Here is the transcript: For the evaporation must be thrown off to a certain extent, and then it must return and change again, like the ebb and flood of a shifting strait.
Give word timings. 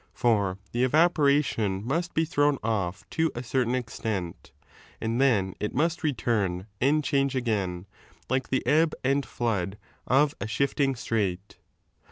For 0.15 0.57
the 0.71 0.83
evaporation 0.83 1.85
must 1.85 2.15
be 2.15 2.25
thrown 2.25 2.57
off 2.63 3.07
to 3.11 3.31
a 3.35 3.43
certain 3.43 3.75
extent, 3.75 4.51
and 4.99 5.21
then 5.21 5.53
it 5.59 5.75
must 5.75 6.01
return 6.01 6.65
and 6.81 7.03
change 7.03 7.35
again, 7.35 7.85
like 8.27 8.47
the 8.49 8.65
ebb 8.65 8.95
and 9.03 9.23
flood 9.23 9.77
of 10.07 10.33
a 10.41 10.47
shifting 10.47 10.95
strait. 10.95 11.59